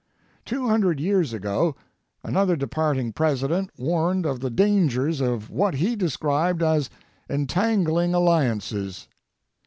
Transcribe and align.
Two 0.45 0.67
hundred 0.67 0.99
years 0.99 1.31
ago, 1.31 1.75
another 2.23 2.55
departing 2.55 3.13
President 3.13 3.69
warned 3.77 4.25
of 4.25 4.39
the 4.39 4.49
dangers 4.49 5.21
of 5.21 5.51
what 5.51 5.75
he 5.75 5.95
described 5.95 6.63
as 6.63 6.89
"entangling 7.29 8.15
alliances." 8.15 9.07